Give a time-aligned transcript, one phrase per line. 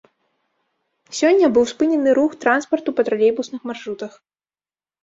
[1.19, 4.11] Сёння быў спынены рух транспарту па тралейбусных маршрутах.